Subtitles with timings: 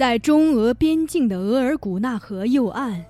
[0.00, 3.04] 在中俄边境的额尔古纳河右岸，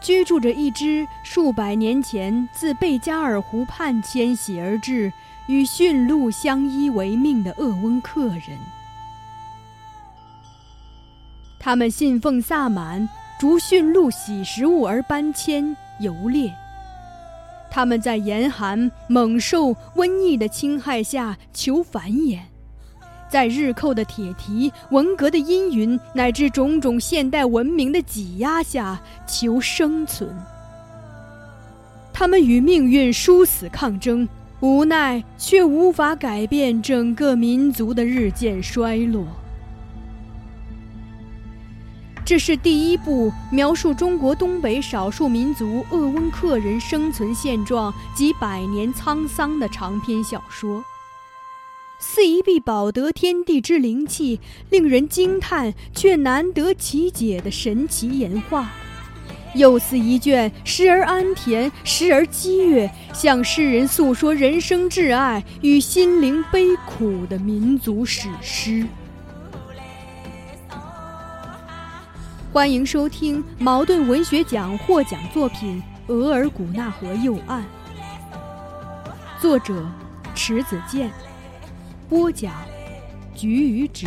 [0.00, 5.12] 居住着一支数百年前自贝加尔湖畔迁徙而至、
[5.46, 8.58] 与驯鹿相依为命的鄂温克人。
[11.56, 16.52] 他们信奉萨满，逐驯鹿喜食物而搬迁游猎。
[17.70, 22.40] 他们在严寒、猛兽、瘟疫的侵害下求繁衍。
[23.28, 30.28] 在日寇的铁蹄、文革的阴云，乃至种种现代文明的挤压下求生存，
[32.12, 34.28] 他们与命运殊死抗争，
[34.60, 39.26] 无奈却无法改变整个民族的日渐衰落。
[42.24, 50.84] 这是第一部描述中国东北少数民族鄂温克人生存现状及百年沧桑的长篇小说。
[52.00, 54.38] 似一臂保得天地之灵气，
[54.70, 58.70] 令人惊叹却难得其解的神奇岩画，
[59.56, 68.86] 又似一卷时而安恬、时而激越，向世人诉说人生挚爱与心灵悲苦的民族史诗。
[72.52, 75.82] 欢迎收听茅盾文学奖获奖作品
[76.12, 77.62] 《额尔古纳河右岸》，
[79.40, 79.84] 作者：
[80.32, 81.10] 池子健。
[82.08, 82.54] 播讲，
[83.34, 84.06] 菊与纸。